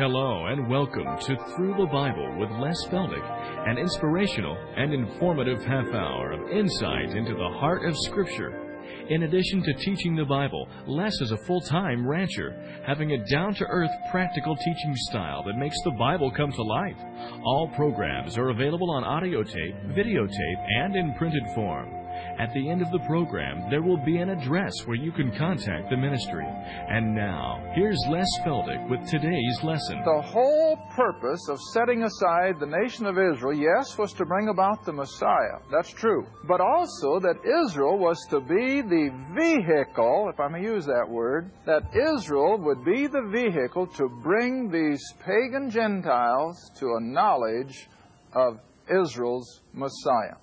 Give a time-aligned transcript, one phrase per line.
[0.00, 5.92] Hello and welcome to Through the Bible with Les Feldick, an inspirational and informative half
[5.92, 8.80] hour of insight into the heart of Scripture.
[9.10, 13.52] In addition to teaching the Bible, Les is a full time rancher, having a down
[13.56, 16.96] to earth, practical teaching style that makes the Bible come to life.
[17.44, 21.99] All programs are available on audio tape, videotape, and in printed form.
[22.38, 25.90] At the end of the program, there will be an address where you can contact
[25.90, 26.46] the ministry.
[26.46, 30.02] And now, here's Les Feldick with today's lesson.
[30.04, 34.84] The whole purpose of setting aside the nation of Israel, yes, was to bring about
[34.84, 35.58] the Messiah.
[35.70, 36.26] That's true.
[36.48, 37.36] But also that
[37.66, 42.84] Israel was to be the vehicle, if I may use that word, that Israel would
[42.84, 47.88] be the vehicle to bring these pagan Gentiles to a knowledge
[48.32, 50.36] of Israel's Messiah.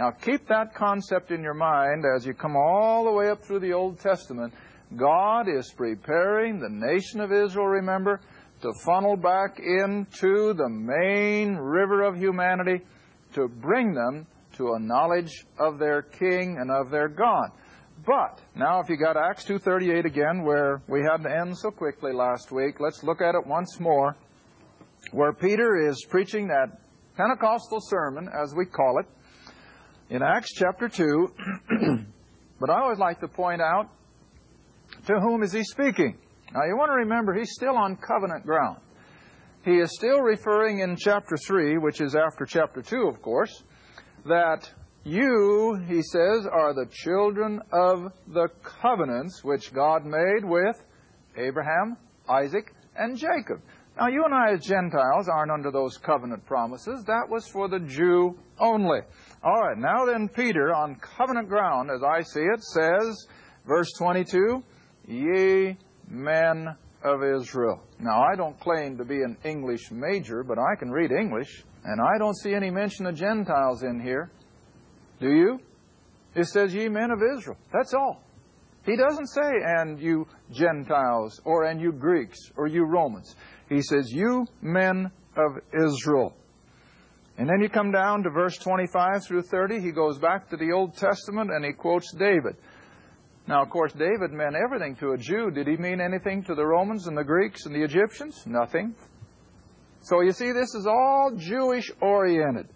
[0.00, 3.60] Now, keep that concept in your mind as you come all the way up through
[3.60, 4.54] the Old Testament.
[4.96, 8.22] God is preparing the nation of Israel, remember,
[8.62, 12.82] to funnel back into the main river of humanity
[13.34, 14.26] to bring them
[14.56, 17.50] to a knowledge of their king and of their God.
[18.06, 22.14] But now if you got Acts 2:38 again where we had to end so quickly
[22.14, 24.16] last week, let's look at it once more
[25.12, 26.80] where Peter is preaching that
[27.18, 29.06] Pentecostal sermon as we call it
[30.10, 31.32] in Acts chapter 2.
[32.60, 33.88] but I always like to point out
[35.06, 36.18] to whom is he speaking?
[36.52, 38.78] Now you want to remember he's still on covenant ground.
[39.64, 43.62] He is still referring in chapter 3, which is after chapter 2, of course,
[44.26, 44.70] that
[45.04, 50.82] you, he says, are the children of the covenants which God made with
[51.36, 51.96] Abraham,
[52.28, 53.60] Isaac, and Jacob.
[53.98, 57.04] Now, you and I as Gentiles aren't under those covenant promises.
[57.04, 59.00] That was for the Jew only.
[59.42, 63.26] All right, now then, Peter, on covenant ground, as I see it, says,
[63.66, 64.62] verse 22,
[65.08, 67.82] Ye men of Israel.
[67.98, 72.02] Now, I don't claim to be an English major, but I can read English, and
[72.02, 74.30] I don't see any mention of Gentiles in here.
[75.20, 75.60] Do you?
[76.34, 77.56] It says, Ye men of Israel.
[77.72, 78.22] That's all.
[78.84, 83.34] He doesn't say, and you Gentiles, or and you Greeks, or you Romans.
[83.70, 86.34] He says, You men of Israel.
[87.40, 89.80] And then you come down to verse 25 through 30.
[89.80, 92.54] He goes back to the Old Testament and he quotes David.
[93.48, 95.50] Now, of course, David meant everything to a Jew.
[95.50, 98.46] Did he mean anything to the Romans and the Greeks and the Egyptians?
[98.46, 98.94] Nothing.
[100.02, 102.68] So you see, this is all Jewish oriented.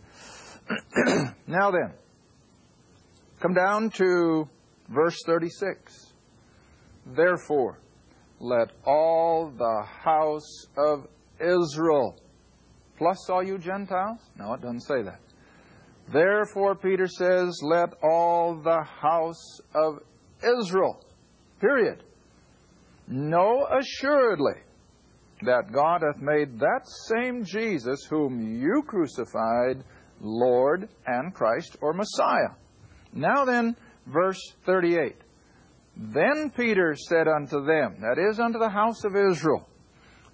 [1.46, 1.92] now then,
[3.40, 4.48] come down to
[4.88, 6.14] verse 36.
[7.04, 7.80] Therefore,
[8.40, 11.06] let all the house of
[11.38, 12.18] Israel
[12.96, 14.18] plus all you Gentiles?
[14.38, 15.20] No, it doesn't say that.
[16.12, 20.00] Therefore, Peter says, let all the house of
[20.60, 21.00] Israel,
[21.60, 22.02] period,
[23.08, 24.60] know assuredly
[25.42, 29.84] that God hath made that same Jesus whom you crucified
[30.20, 32.54] Lord and Christ or Messiah.
[33.12, 35.16] Now then, verse 38.
[35.96, 39.68] Then Peter said unto them, that is, unto the house of Israel,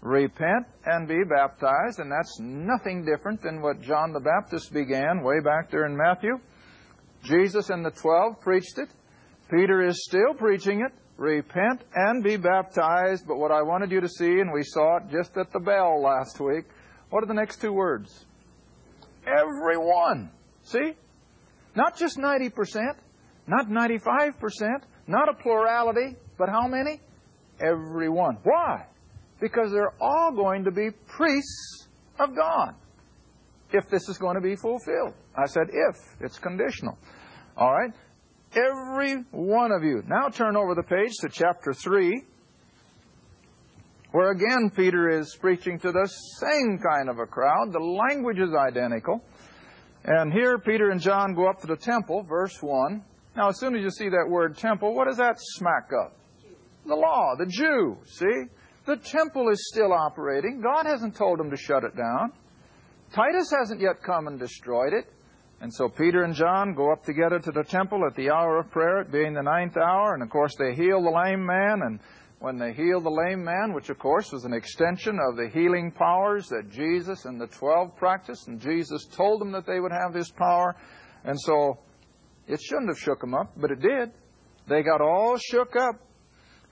[0.00, 5.40] repent and be baptized, and that's nothing different than what John the Baptist began way
[5.40, 6.38] back there in Matthew.
[7.22, 8.88] Jesus and the twelve preached it.
[9.50, 10.92] Peter is still preaching it.
[11.16, 13.26] Repent and be baptized.
[13.26, 16.00] But what I wanted you to see, and we saw it just at the bell
[16.00, 16.64] last week,
[17.10, 18.24] what are the next two words?
[19.26, 20.30] Everyone.
[20.62, 20.94] See?
[21.76, 22.94] Not just 90%,
[23.46, 27.00] not 95%, not a plurality, but how many?
[27.60, 28.38] Everyone.
[28.42, 28.86] Why?
[29.40, 32.74] Because they're all going to be priests of God
[33.72, 35.14] if this is going to be fulfilled.
[35.36, 36.98] I said if, it's conditional.
[37.56, 37.92] All right?
[38.52, 40.02] Every one of you.
[40.06, 42.24] Now turn over the page to chapter 3,
[44.10, 46.06] where again Peter is preaching to the
[46.40, 47.72] same kind of a crowd.
[47.72, 49.22] The language is identical.
[50.04, 53.04] And here Peter and John go up to the temple, verse 1.
[53.36, 56.12] Now, as soon as you see that word temple, what does that smack of?
[56.86, 58.48] The law, the Jew, see?
[58.90, 60.60] The temple is still operating.
[60.60, 62.32] God hasn't told them to shut it down.
[63.14, 65.06] Titus hasn't yet come and destroyed it.
[65.60, 68.68] And so Peter and John go up together to the temple at the hour of
[68.72, 71.82] prayer, it being the ninth hour, and of course they heal the lame man.
[71.84, 72.00] And
[72.40, 75.92] when they heal the lame man, which of course was an extension of the healing
[75.92, 80.12] powers that Jesus and the twelve practiced, and Jesus told them that they would have
[80.12, 80.74] this power.
[81.22, 81.78] And so
[82.48, 84.10] it shouldn't have shook them up, but it did.
[84.68, 85.94] They got all shook up.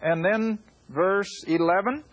[0.03, 2.05] And then verse 11.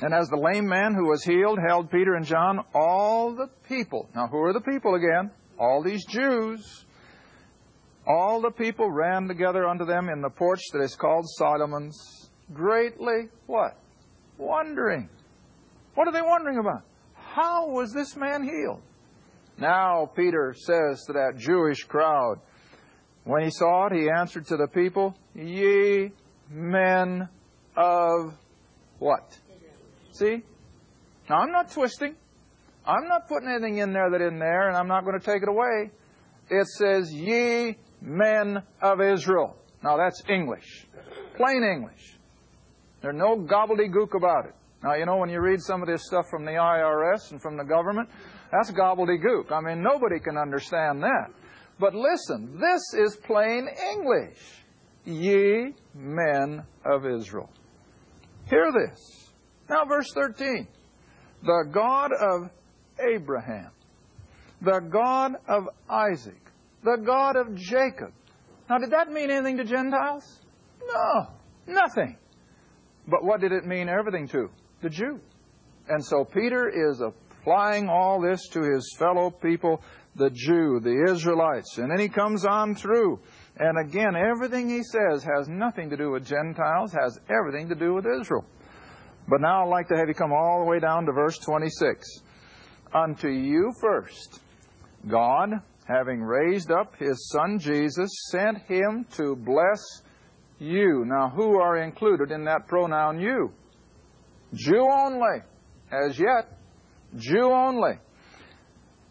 [0.00, 4.08] And as the lame man who was healed held Peter and John, all the people,
[4.14, 5.30] now who are the people again?
[5.58, 6.84] All these Jews,
[8.06, 13.28] all the people ran together unto them in the porch that is called Solomon's, greatly
[13.46, 13.78] what?
[14.36, 15.08] Wondering.
[15.94, 16.82] What are they wondering about?
[17.14, 18.82] How was this man healed?
[19.58, 22.40] Now Peter says to that Jewish crowd,
[23.22, 26.12] when he saw it, he answered to the people, Ye
[26.50, 27.28] men
[27.76, 28.34] of
[28.98, 29.38] what?
[30.12, 30.42] See?
[31.28, 32.14] Now I'm not twisting.
[32.86, 35.42] I'm not putting anything in there that isn't there, and I'm not going to take
[35.42, 35.90] it away.
[36.50, 39.56] It says, Ye men of Israel.
[39.82, 40.86] Now that's English.
[41.36, 42.16] Plain English.
[43.00, 44.54] There's no gobbledygook about it.
[44.82, 47.56] Now, you know, when you read some of this stuff from the IRS and from
[47.56, 48.08] the government,
[48.52, 49.50] that's gobbledygook.
[49.50, 51.30] I mean, nobody can understand that.
[51.80, 54.38] But listen, this is plain English.
[55.04, 57.50] Ye men of Israel.
[58.48, 59.30] Hear this.
[59.68, 60.66] Now, verse 13.
[61.42, 62.50] The God of
[63.00, 63.70] Abraham,
[64.62, 66.40] the God of Isaac,
[66.82, 68.12] the God of Jacob.
[68.68, 70.40] Now, did that mean anything to Gentiles?
[70.86, 71.26] No,
[71.66, 72.16] nothing.
[73.06, 74.48] But what did it mean everything to?
[74.80, 75.20] The Jew.
[75.88, 79.82] And so Peter is applying all this to his fellow people,
[80.16, 81.76] the Jew, the Israelites.
[81.76, 83.20] And then he comes on through.
[83.56, 87.94] And again, everything he says has nothing to do with Gentiles, has everything to do
[87.94, 88.44] with Israel.
[89.28, 92.20] But now I'd like to have you come all the way down to verse 26.
[92.92, 94.40] Unto you first,
[95.08, 95.50] God,
[95.86, 100.02] having raised up his Son Jesus, sent him to bless
[100.58, 101.04] you.
[101.06, 103.52] Now, who are included in that pronoun you?
[104.52, 105.42] Jew only.
[105.92, 106.58] As yet,
[107.16, 107.98] Jew only.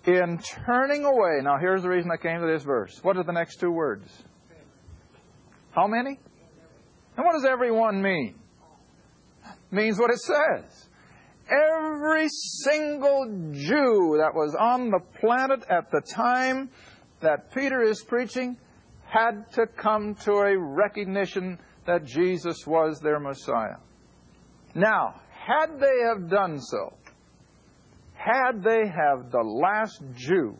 [0.05, 2.99] In turning away, now here's the reason I came to this verse.
[3.03, 4.23] What are the next two words?
[5.73, 6.19] How many?
[7.17, 8.35] And what does everyone mean?
[9.71, 10.89] Means what it says.
[11.49, 16.69] Every single Jew that was on the planet at the time
[17.21, 18.57] that Peter is preaching
[19.05, 23.77] had to come to a recognition that Jesus was their Messiah.
[24.75, 26.93] Now, had they have done so,
[28.13, 30.57] had they have the last Jew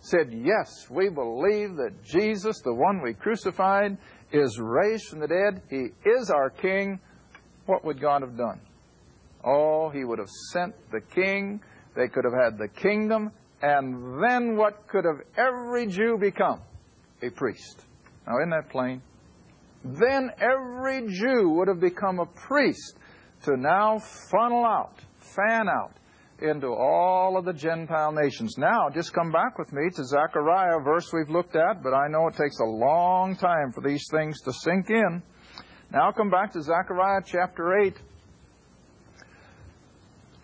[0.00, 3.96] said, Yes, we believe that Jesus, the one we crucified,
[4.32, 7.00] is raised from the dead, He is our King,
[7.66, 8.60] what would God have done?
[9.44, 11.60] Oh, He would have sent the King,
[11.94, 13.30] they could have had the kingdom,
[13.62, 16.60] and then what could have every Jew become?
[17.22, 17.84] A priest.
[18.26, 19.00] Now, isn't that plain?
[19.84, 22.98] Then every Jew would have become a priest
[23.44, 25.92] to now funnel out, fan out
[26.40, 28.56] into all of the Gentile nations.
[28.58, 32.28] Now, just come back with me to Zechariah, verse we've looked at, but I know
[32.28, 35.22] it takes a long time for these things to sink in.
[35.90, 37.94] Now come back to Zechariah chapter 8.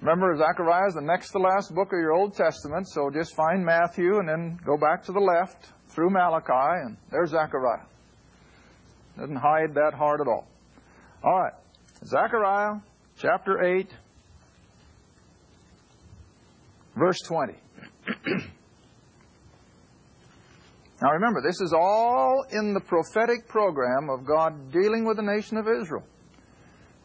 [0.00, 3.64] Remember, Zechariah is the next to last book of your Old Testament, so just find
[3.64, 7.86] Matthew and then go back to the left through Malachi, and there's Zechariah.
[9.18, 10.46] Doesn't hide that hard at all.
[11.22, 11.52] All right.
[12.04, 12.80] Zechariah
[13.16, 13.88] chapter 8,
[16.96, 17.54] verse 20.
[21.02, 25.56] now remember, this is all in the prophetic program of God dealing with the nation
[25.56, 26.04] of Israel,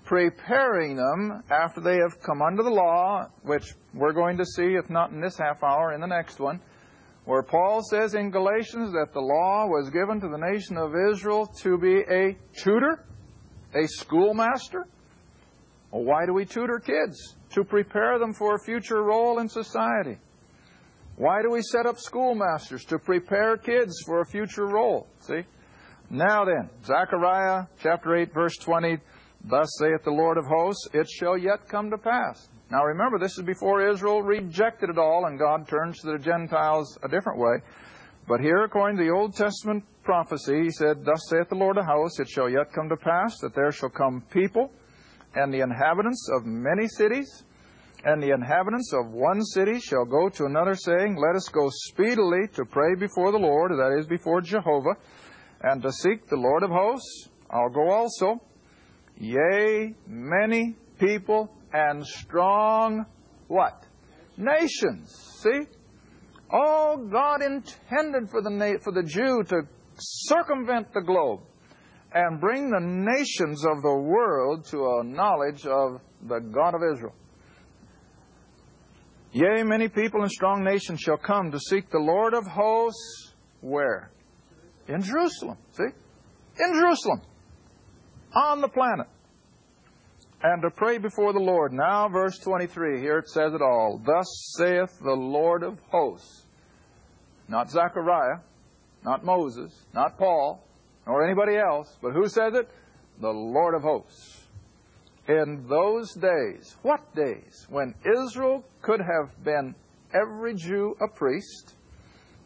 [0.03, 4.89] preparing them after they have come under the law, which we're going to see, if
[4.89, 6.59] not in this half hour, in the next one,
[7.25, 11.45] where Paul says in Galatians that the law was given to the nation of Israel
[11.61, 13.03] to be a tutor
[13.73, 14.87] a schoolmaster?
[15.91, 17.35] Well, why do we tutor kids?
[17.51, 20.17] To prepare them for a future role in society.
[21.15, 22.85] Why do we set up schoolmasters?
[22.85, 25.07] To prepare kids for a future role.
[25.21, 25.43] See?
[26.09, 28.99] Now then, Zechariah chapter 8, verse 20,
[29.43, 32.49] Thus saith the Lord of hosts, it shall yet come to pass.
[32.69, 36.97] Now remember, this is before Israel rejected it all and God turns to the Gentiles
[37.03, 37.57] a different way.
[38.27, 41.85] But here, according to the Old Testament prophecy, he said, Thus saith the Lord of
[41.85, 44.71] hosts, it shall yet come to pass that there shall come people
[45.37, 47.43] and the inhabitants of many cities,
[48.03, 52.47] and the inhabitants of one city shall go to another, saying, Let us go speedily
[52.55, 54.95] to pray before the Lord, that is, before Jehovah,
[55.61, 57.29] and to seek the Lord of hosts.
[57.51, 58.41] I'll go also.
[59.19, 63.05] Yea, many people and strong
[63.47, 63.85] what?
[64.37, 65.39] Nations.
[65.41, 65.67] See?
[66.49, 69.61] All God intended for the, for the Jew to
[69.97, 71.41] circumvent the globe
[72.13, 77.13] and bring the nations of the world to a knowledge of the God of Israel.
[79.33, 83.33] Yea, many people and strong nations shall come to seek the Lord of hosts.
[83.61, 84.11] Where?
[84.87, 85.57] In Jerusalem.
[85.71, 85.83] See?
[86.59, 87.21] In Jerusalem.
[88.33, 89.07] On the planet.
[90.41, 91.73] And to pray before the Lord.
[91.73, 94.01] Now, verse 23, here it says it all.
[94.05, 96.43] Thus saith the Lord of hosts.
[97.47, 98.39] Not Zechariah,
[99.03, 100.66] not Moses, not Paul,
[101.07, 102.69] nor anybody else, but who says it?
[103.21, 104.43] The Lord of hosts.
[105.27, 107.65] in those days, what days?
[107.69, 109.75] When Israel could have been
[110.13, 111.75] every Jew a priest,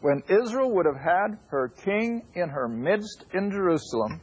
[0.00, 4.20] when Israel would have had her king in her midst in Jerusalem,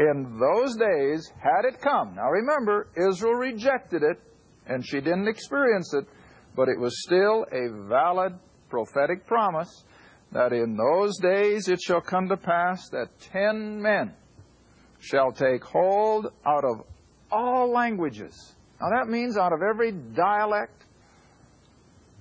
[0.00, 2.16] in those days, had it come.
[2.16, 4.20] Now remember, Israel rejected it,
[4.66, 6.06] and she didn't experience it,
[6.56, 8.32] but it was still a valid
[8.68, 9.84] prophetic promise
[10.32, 14.12] that in those days it shall come to pass that ten men
[15.00, 16.84] shall take hold out of
[17.32, 18.54] all languages.
[18.80, 20.84] Now that means out of every dialect.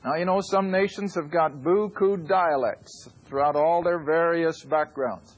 [0.04, 5.36] Now you know some nations have got buku dialects throughout all their various backgrounds.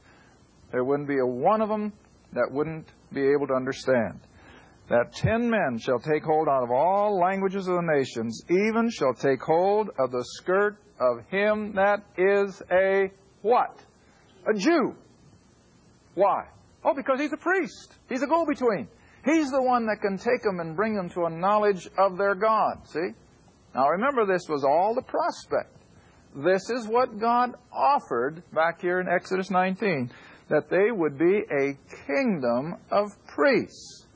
[0.70, 1.92] There wouldn't be a one of them
[2.32, 4.20] that wouldn't be able to understand.
[4.88, 9.14] That ten men shall take hold out of all languages of the nations, even shall
[9.14, 13.10] take hold of the skirt of him that is a
[13.42, 13.78] what?
[14.48, 14.94] A Jew.
[16.14, 16.46] Why?
[16.84, 17.94] Oh, because he's a priest.
[18.08, 18.88] He's a go-between.
[19.24, 22.34] He's the one that can take them and bring them to a knowledge of their
[22.34, 22.88] God.
[22.88, 23.10] See?
[23.74, 25.76] Now remember, this was all the prospect.
[26.34, 30.10] This is what God offered back here in Exodus 19
[30.48, 34.06] that they would be a kingdom of priests.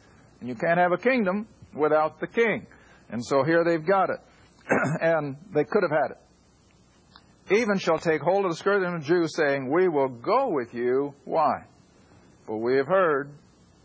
[0.41, 2.67] And you can't have a kingdom without the king.
[3.11, 4.19] And so here they've got it.
[5.01, 6.19] and they could have had it.
[7.51, 10.75] Even shall take hold of the skirt of the Jew, saying, We will go with
[10.75, 11.15] you.
[11.25, 11.65] Why?
[12.47, 13.31] For we have heard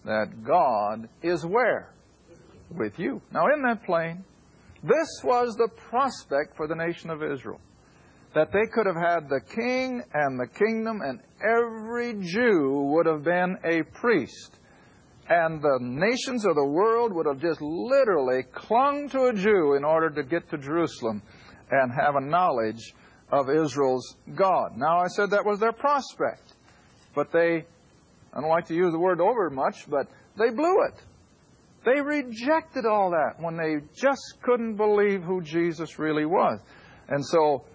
[0.06, 1.94] that God is where?
[2.76, 3.22] With you.
[3.32, 4.24] Now, isn't that plain?
[4.84, 7.60] This was the prospect for the nation of Israel
[8.34, 13.24] that they could have had the king and the kingdom, and every Jew would have
[13.24, 14.58] been a priest.
[15.30, 19.84] And the nations of the world would have just literally clung to a Jew in
[19.84, 21.22] order to get to Jerusalem
[21.70, 22.94] and have a knowledge
[23.32, 24.78] of Israel's God.
[24.78, 26.54] Now, I said that was their prospect.
[27.16, 27.66] But they,
[28.34, 30.08] I don't like to use the word over much, but
[30.38, 31.02] they blew it.
[31.84, 36.60] They rejected all that when they just couldn't believe who Jesus really was.
[37.10, 37.66] And so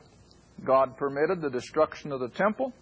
[0.65, 2.73] God permitted the destruction of the temple,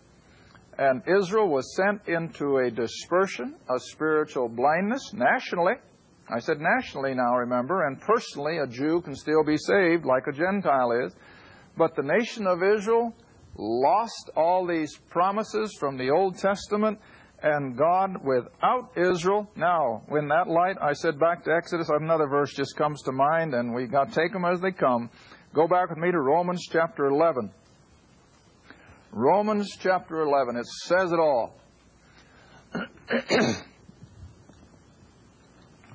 [0.79, 5.75] and Israel was sent into a dispersion, a spiritual blindness nationally.
[6.29, 10.33] I said nationally now, remember, and personally, a Jew can still be saved like a
[10.33, 11.15] Gentile is.
[11.77, 13.15] But the nation of Israel
[13.57, 16.99] lost all these promises from the Old Testament,
[17.43, 19.51] and God without Israel.
[19.55, 23.55] Now, in that light, I said back to Exodus, another verse just comes to mind,
[23.55, 25.11] and we got to take them as they come.
[25.53, 27.51] Go back with me to Romans chapter 11.
[29.13, 31.55] Romans chapter 11, it says it all.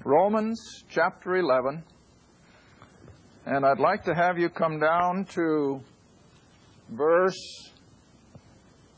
[0.05, 1.83] Romans chapter 11,
[3.49, 5.81] and I'd like to have you come down to
[6.87, 7.71] verse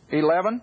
[0.10, 0.62] 11.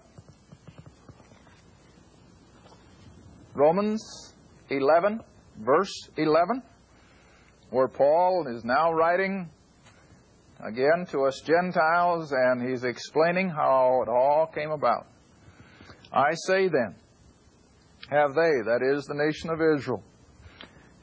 [3.54, 4.34] Romans
[4.68, 5.22] 11,
[5.60, 6.62] verse 11,
[7.70, 9.48] where Paul is now writing
[10.60, 15.06] again to us Gentiles, and he's explaining how it all came about.
[16.12, 16.94] I say then,
[18.10, 20.02] have they, that is the nation of Israel,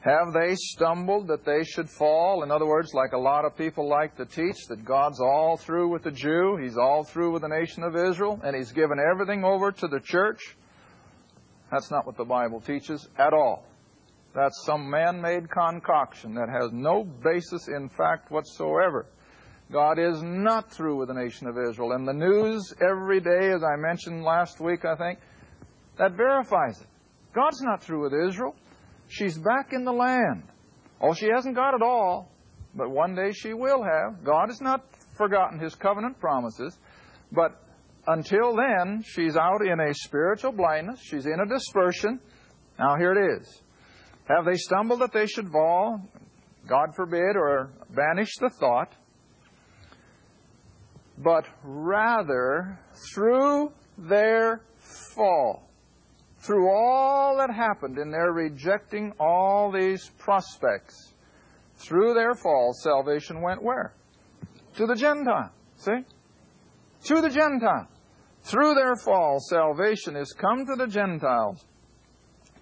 [0.06, 2.44] have they stumbled that they should fall?
[2.44, 5.88] In other words, like a lot of people like to teach, that God's all through
[5.88, 9.44] with the Jew, He's all through with the nation of Israel, and He's given everything
[9.44, 10.56] over to the church.
[11.72, 13.64] That's not what the Bible teaches at all.
[14.32, 19.06] That's some man made concoction that has no basis in fact whatsoever.
[19.72, 21.92] God is not through with the nation of Israel.
[21.92, 25.18] And the news every day, as I mentioned last week, I think,
[25.98, 26.86] that verifies it.
[27.34, 28.54] God's not through with Israel.
[29.08, 30.44] She's back in the land.
[31.00, 32.30] Oh, she hasn't got it all,
[32.74, 34.24] but one day she will have.
[34.24, 34.84] God has not
[35.16, 36.76] forgotten his covenant promises,
[37.32, 37.62] but
[38.06, 41.00] until then, she's out in a spiritual blindness.
[41.02, 42.20] She's in a dispersion.
[42.78, 43.62] Now, here it is.
[44.28, 46.00] Have they stumbled that they should fall?
[46.68, 48.92] God forbid, or banish the thought
[51.18, 52.78] but rather
[53.14, 54.62] through their
[55.14, 55.65] fall,
[56.46, 61.12] through all that happened in their rejecting all these prospects,
[61.74, 63.92] through their fall, salvation went where?
[64.76, 65.50] To the Gentile.
[65.76, 66.04] See?
[67.06, 67.88] To the Gentile.
[68.42, 71.64] Through their fall, salvation is come to the Gentiles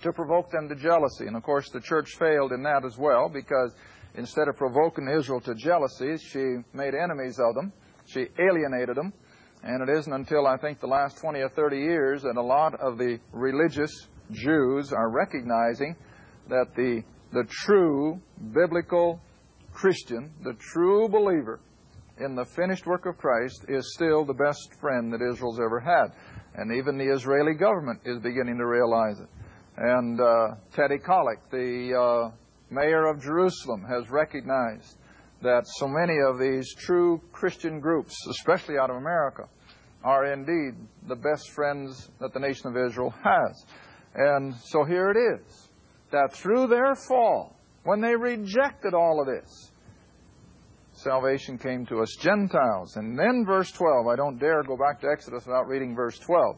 [0.00, 1.26] to provoke them to jealousy.
[1.26, 3.74] And of course, the church failed in that as well because
[4.14, 7.72] instead of provoking Israel to jealousy, she made enemies of them.
[8.06, 9.12] She alienated them.
[9.66, 12.74] And it isn't until I think the last 20 or 30 years that a lot
[12.80, 13.90] of the religious
[14.30, 15.96] Jews are recognizing
[16.50, 17.02] that the,
[17.32, 18.20] the true
[18.52, 19.22] biblical
[19.72, 21.60] Christian, the true believer
[22.18, 26.12] in the finished work of Christ, is still the best friend that Israel's ever had.
[26.56, 29.28] And even the Israeli government is beginning to realize it.
[29.78, 32.30] And uh, Teddy Kollek, the uh,
[32.70, 34.98] mayor of Jerusalem, has recognized
[35.44, 39.44] that so many of these true Christian groups, especially out of America,
[40.02, 40.74] are indeed
[41.06, 43.64] the best friends that the nation of Israel has.
[44.14, 45.68] And so here it is
[46.10, 49.70] that through their fall, when they rejected all of this,
[50.92, 52.96] salvation came to us Gentiles.
[52.96, 56.56] And then verse 12, I don't dare go back to Exodus without reading verse 12.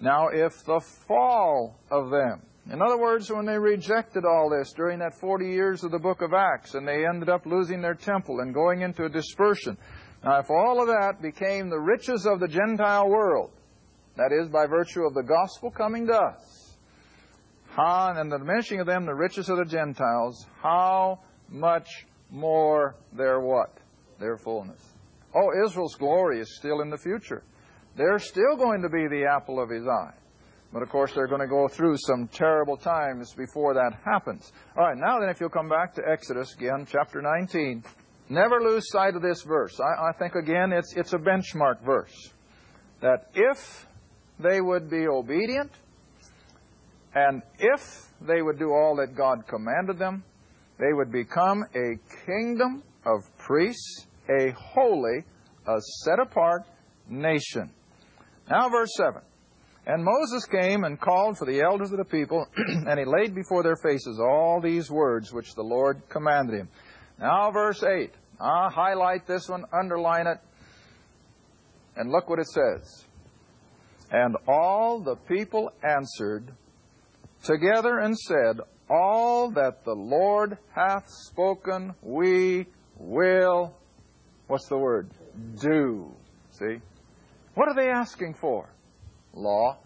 [0.00, 5.00] Now, if the fall of them, in other words, when they rejected all this during
[5.00, 8.40] that 40 years of the book of Acts and they ended up losing their temple
[8.40, 9.76] and going into a dispersion,
[10.22, 13.50] now if all of that became the riches of the Gentile world,
[14.16, 16.76] that is, by virtue of the gospel coming to us,
[17.70, 21.88] how, and the diminishing of them the riches of the Gentiles, how much
[22.30, 23.78] more their what?
[24.20, 24.80] Their fullness.
[25.34, 27.42] Oh, Israel's glory is still in the future.
[27.96, 30.14] They're still going to be the apple of his eye.
[30.72, 34.52] But of course, they're going to go through some terrible times before that happens.
[34.76, 37.84] All right, now then, if you'll come back to Exodus again, chapter 19,
[38.30, 39.78] never lose sight of this verse.
[39.78, 42.32] I, I think, again, it's, it's a benchmark verse.
[43.02, 43.86] That if
[44.38, 45.70] they would be obedient,
[47.14, 50.24] and if they would do all that God commanded them,
[50.78, 55.24] they would become a kingdom of priests, a holy,
[55.66, 56.62] a set apart
[57.08, 57.70] nation.
[58.50, 59.20] Now, verse 7.
[59.86, 63.62] And Moses came and called for the elders of the people, and he laid before
[63.62, 66.68] their faces all these words which the Lord commanded him.
[67.18, 68.12] Now, verse 8.
[68.40, 70.38] I'll highlight this one, underline it,
[71.96, 73.04] and look what it says.
[74.10, 76.52] And all the people answered
[77.44, 78.60] together and said,
[78.90, 82.66] All that the Lord hath spoken, we
[82.98, 83.74] will,
[84.48, 85.08] what's the word?
[85.60, 86.12] Do.
[86.50, 86.80] See?
[87.54, 88.68] What are they asking for?
[89.34, 89.78] Law.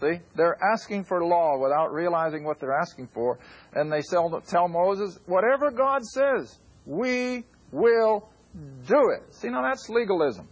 [0.00, 0.18] See?
[0.34, 3.38] They're asking for law without realizing what they're asking for.
[3.72, 8.28] And they tell Moses, whatever God says, we will
[8.86, 9.34] do it.
[9.34, 10.48] See, now that's legalism.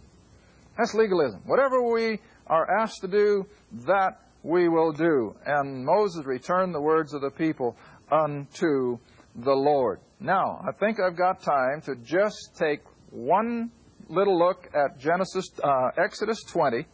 [0.77, 1.41] That's legalism.
[1.45, 3.45] Whatever we are asked to do,
[3.85, 5.35] that we will do.
[5.45, 7.75] And Moses returned the words of the people
[8.11, 8.97] unto
[9.35, 9.99] the Lord.
[10.19, 13.71] Now, I think I've got time to just take one
[14.07, 16.85] little look at Genesis, uh, Exodus 20,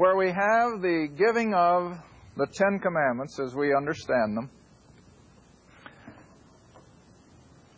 [0.00, 1.94] where we have the giving of
[2.34, 4.48] the Ten Commandments as we understand them.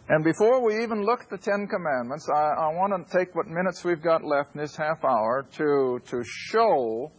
[0.08, 3.48] And before we even look at the Ten Commandments, I, I want to take what
[3.48, 7.10] minutes we've got left in this half hour to, to show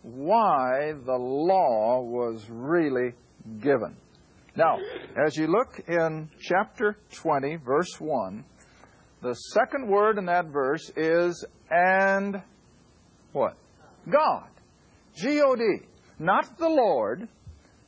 [0.00, 3.12] why the law was really
[3.60, 3.98] given.
[4.56, 4.78] Now,
[5.26, 8.42] as you look in chapter 20, verse 1,
[9.20, 12.42] the second word in that verse is and
[13.32, 13.54] what?
[14.10, 14.48] God.
[15.16, 15.86] G-O-D.
[16.18, 17.28] Not the Lord,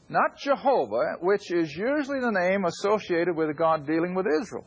[0.08, 4.64] not Jehovah, which is usually the name associated with God dealing with Israel.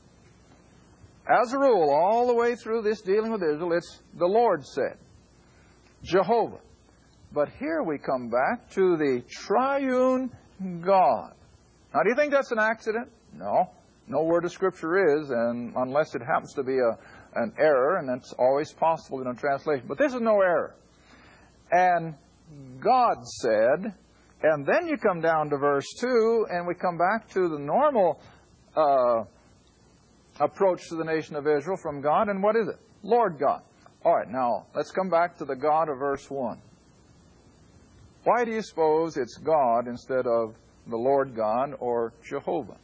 [1.26, 4.98] As a rule, all the way through this dealing with Israel, it's the Lord said.
[6.04, 6.60] Jehovah.
[7.32, 10.30] But here we come back to the triune
[10.82, 11.34] God.
[11.94, 13.10] Now, do you think that's an accident?
[13.34, 13.70] No
[14.08, 16.98] no word of Scripture is, and unless it happens to be a,
[17.36, 19.86] an error, and that's always possible in a translation.
[19.88, 20.76] But this is no error.
[21.74, 22.14] And
[22.80, 23.96] God said,
[24.44, 28.22] and then you come down to verse 2, and we come back to the normal
[28.78, 29.24] uh,
[30.40, 32.80] approach to the nation of Israel from God, and what is it?
[33.02, 33.64] Lord God.
[34.06, 36.62] All right, now let's come back to the God of verse 1.
[38.24, 40.56] Why do you suppose it's God instead of
[40.88, 42.78] the Lord God or Jehovah?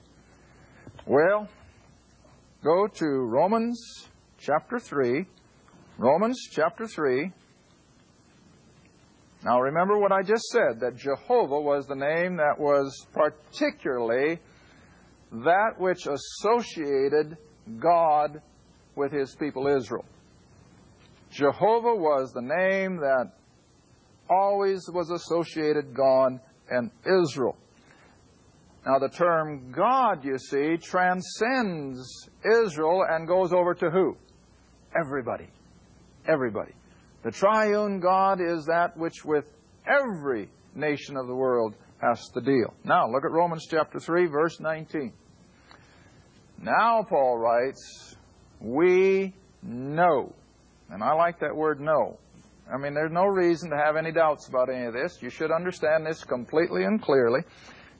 [1.06, 1.48] Well,
[2.64, 4.08] go to Romans
[4.40, 5.28] chapter 3.
[6.00, 7.32] Romans chapter 3.
[9.44, 14.40] Now remember what I just said, that Jehovah was the name that was particularly
[15.32, 17.38] that which associated
[17.80, 18.42] God
[18.96, 20.06] with his people Israel.
[21.32, 23.32] Jehovah was the name that
[24.30, 27.56] always was associated God and Israel.
[28.86, 34.16] Now, the term God, you see, transcends Israel and goes over to who?
[35.00, 35.48] Everybody.
[36.28, 36.72] Everybody.
[37.24, 39.46] The triune God is that which with
[39.86, 42.74] every nation of the world has to deal.
[42.84, 45.12] Now, look at Romans chapter 3, verse 19.
[46.62, 48.16] Now, Paul writes,
[48.60, 50.34] we know.
[50.90, 52.18] And I like that word know.
[52.72, 55.18] I mean, there's no reason to have any doubts about any of this.
[55.22, 57.42] You should understand this completely and clearly.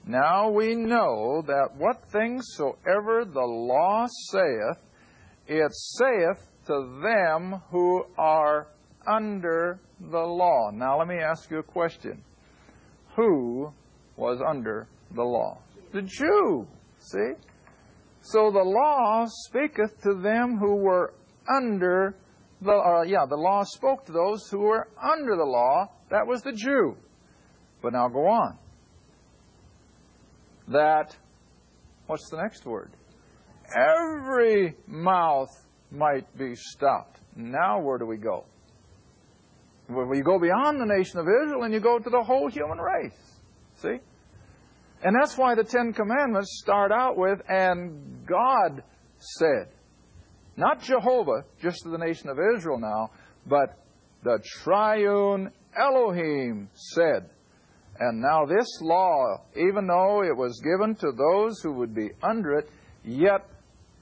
[0.06, 4.82] Now we know that what things soever the law saith,
[5.46, 8.68] it saith to them who are
[9.06, 10.70] under the law.
[10.72, 12.22] Now let me ask you a question.
[13.16, 13.72] who
[14.16, 15.58] was under the law?
[15.92, 16.66] The Jew.
[16.98, 17.32] See?
[18.22, 21.14] So the law speaketh to them who were
[21.48, 22.14] under
[22.62, 25.86] the uh, yeah, the law spoke to those who were under the law.
[26.10, 26.96] That was the Jew.
[27.82, 28.58] But now go on.
[30.68, 31.16] That
[32.06, 32.90] what's the next word?
[33.74, 35.50] Every mouth
[35.90, 37.20] might be stopped.
[37.34, 38.44] Now where do we go?
[39.90, 42.78] Well, you go beyond the nation of Israel and you go to the whole human
[42.78, 43.40] race.
[43.82, 43.98] See?
[45.02, 48.82] And that's why the Ten Commandments start out with, and God
[49.18, 49.68] said.
[50.56, 53.10] Not Jehovah, just to the nation of Israel now,
[53.46, 53.78] but
[54.22, 57.30] the triune Elohim said.
[57.98, 62.58] And now this law, even though it was given to those who would be under
[62.58, 62.70] it,
[63.04, 63.48] yet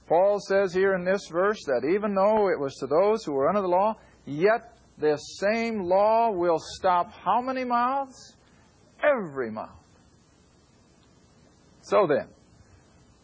[0.09, 3.49] Paul says here in this verse that even though it was to those who were
[3.49, 8.37] under the law, yet this same law will stop how many mouths?
[9.03, 9.71] Every mouth.
[11.83, 12.27] So then,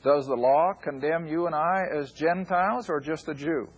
[0.04, 3.68] does the law condemn you and I as Gentiles or just a Jew?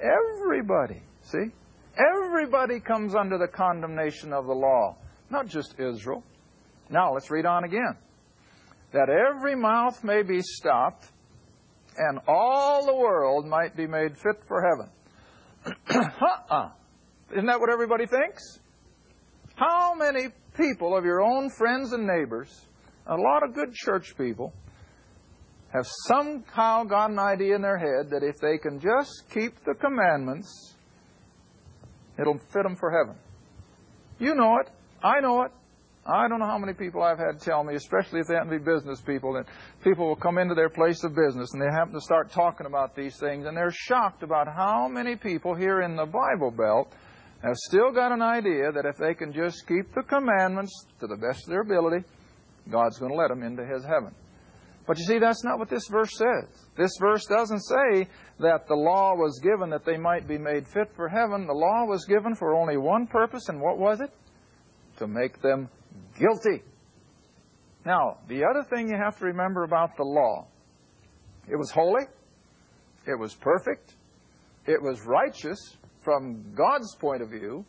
[0.00, 1.52] Everybody, see?
[1.96, 4.96] Everybody comes under the condemnation of the law,
[5.30, 6.22] not just Israel.
[6.90, 7.96] Now, let's read on again.
[8.92, 11.06] That every mouth may be stopped,
[11.96, 14.90] and all the world might be made fit for heaven.
[15.66, 16.70] Uh-uh.
[17.32, 18.60] Isn't that what everybody thinks?
[19.56, 22.66] How many people of your own friends and neighbors
[23.06, 24.52] a lot of good church people
[25.72, 29.74] have somehow got an idea in their head that if they can just keep the
[29.74, 30.74] commandments,
[32.18, 33.16] it'll fit them for heaven.
[34.18, 34.70] You know it.
[35.02, 35.52] I know it.
[36.08, 38.58] I don't know how many people I've had tell me, especially if they happen to
[38.58, 39.46] be business people, that
[39.82, 42.94] people will come into their place of business and they happen to start talking about
[42.94, 46.92] these things, and they're shocked about how many people here in the Bible Belt
[47.42, 51.16] have still got an idea that if they can just keep the commandments to the
[51.16, 52.04] best of their ability,
[52.70, 54.14] God's going to let them into His heaven.
[54.86, 56.66] But you see, that's not what this verse says.
[56.76, 58.06] This verse doesn't say
[58.38, 61.46] that the law was given that they might be made fit for heaven.
[61.46, 64.10] The law was given for only one purpose, and what was it?
[64.98, 65.68] To make them
[66.18, 66.62] guilty.
[67.84, 70.46] Now, the other thing you have to remember about the law,
[71.48, 72.04] it was holy,
[73.06, 73.94] it was perfect,
[74.66, 77.64] it was righteous from God's point of view.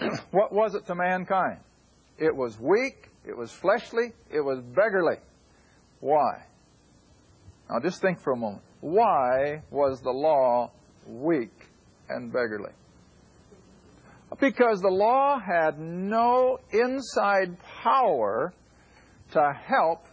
[0.32, 1.58] what was it to mankind?
[2.18, 5.18] It was weak, it was fleshly, it was beggarly.
[6.00, 6.44] Why?
[7.70, 8.62] Now just think for a moment.
[8.80, 10.70] Why was the law
[11.06, 11.52] weak
[12.08, 12.72] and beggarly?
[14.40, 18.52] Because the law had no inside power
[19.32, 20.04] to help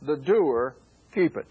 [0.00, 0.76] the doer
[1.14, 1.48] keep it.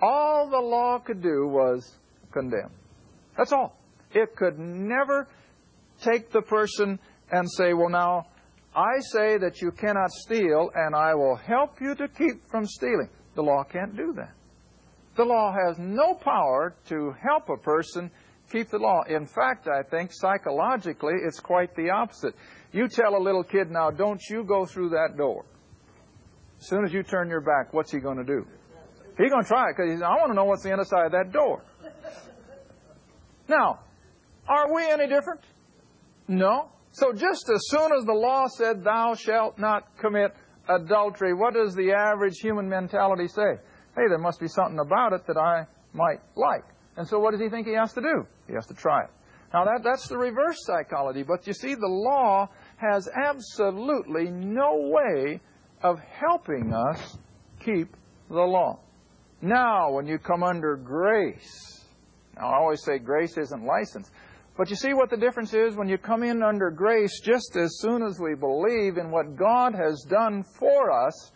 [0.00, 1.94] All the law could do was
[2.32, 2.70] condemn.
[3.36, 3.78] That's all.
[4.12, 5.28] It could never
[6.02, 6.98] take the person
[7.30, 8.26] and say, well, now,
[8.74, 13.08] I say that you cannot steal, and I will help you to keep from stealing.
[13.34, 14.32] The law can't do that.
[15.16, 18.10] The law has no power to help a person
[18.50, 19.02] keep the law.
[19.08, 22.34] In fact, I think psychologically it's quite the opposite.
[22.72, 25.44] You tell a little kid, now don't you go through that door.
[26.60, 28.46] As soon as you turn your back, what's he going to do?
[29.18, 31.12] He's going to try it because I want to know what's the other side of
[31.12, 31.62] that door.
[33.48, 33.80] Now,
[34.48, 35.40] are we any different?
[36.28, 36.70] No.
[36.92, 40.34] So just as soon as the law said, thou shalt not commit
[40.68, 43.58] adultery, what does the average human mentality say?
[43.94, 46.64] Hey, there must be something about it that I might like.
[46.96, 48.26] And so what does he think he has to do?
[48.46, 49.10] He has to try it.
[49.52, 51.22] Now that, that's the reverse psychology.
[51.22, 55.40] But you see, the law has absolutely no way
[55.82, 57.18] of helping us
[57.60, 57.96] keep
[58.28, 58.80] the law.
[59.42, 61.84] Now, when you come under grace,
[62.36, 64.10] now I always say grace isn't license.
[64.56, 67.78] But you see what the difference is when you come in under grace just as
[67.80, 71.32] soon as we believe in what God has done for us,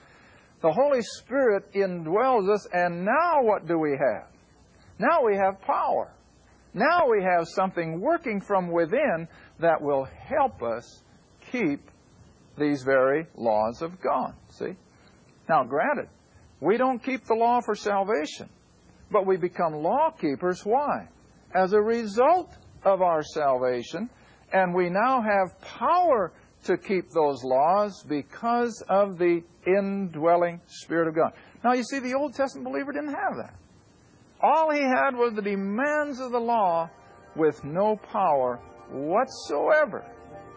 [0.63, 4.29] the Holy Spirit indwells us, and now what do we have?
[5.01, 6.13] Now we have power.
[6.75, 11.03] Now we have something working from within that will help us
[11.51, 11.91] keep
[12.59, 14.35] these very laws of God.
[14.51, 14.77] See?
[15.49, 16.09] Now, granted,
[16.61, 18.51] we don't keep the law for salvation,
[19.11, 20.67] but we become law keepers.
[20.67, 21.09] Why?
[21.55, 24.11] As a result of our salvation,
[24.53, 26.31] and we now have power
[26.65, 31.33] to keep those laws because of the indwelling Spirit of God.
[31.65, 33.55] Now, you see, the Old Testament believer didn't have that.
[34.43, 36.89] All he had was the demands of the law
[37.37, 38.59] with no power
[38.91, 40.05] whatsoever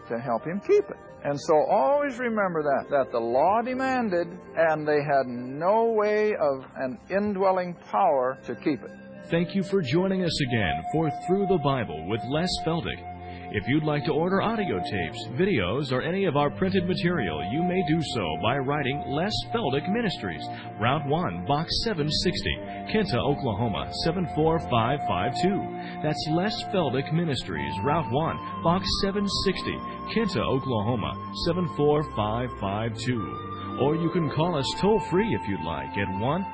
[0.08, 0.96] to help him keep it.
[1.24, 6.64] And so always remember that, that the law demanded and they had no way of
[6.76, 8.90] an indwelling power to keep it.
[9.30, 13.13] Thank you for joining us again for Through the Bible with Les Feldick.
[13.54, 17.62] If you'd like to order audio tapes, videos, or any of our printed material, you
[17.62, 20.44] may do so by writing Les Feldick Ministries,
[20.80, 22.58] Route 1, Box 760,
[22.90, 26.02] Kinta, Oklahoma 74552.
[26.02, 29.78] That's Les Feldick Ministries, Route 1, Box 760,
[30.10, 31.14] Kinta, Oklahoma
[31.46, 33.78] 74552.
[33.80, 36.46] Or you can call us toll free if you'd like at 1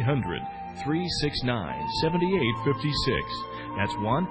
[0.00, 0.40] 800
[0.82, 3.44] 369 7856.
[3.76, 4.26] That's 1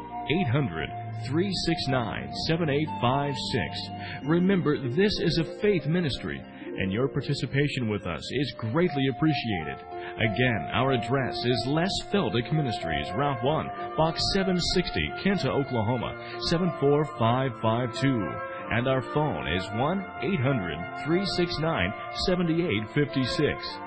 [0.50, 4.28] 800 369 7856.
[4.28, 6.42] Remember, this is a faith ministry,
[6.78, 9.78] and your participation with us is greatly appreciated.
[10.18, 16.16] Again, our address is Les Feldick Ministries, Route 1, Box 760, Kinta, Oklahoma
[16.50, 18.30] 74552.
[18.72, 21.94] And our phone is 1 800 369
[22.26, 23.78] 7856.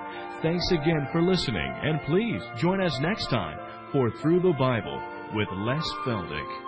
[0.41, 3.59] Thanks again for listening, and please join us next time
[3.91, 5.03] for Through the Bible
[5.35, 6.68] with Les Feldick.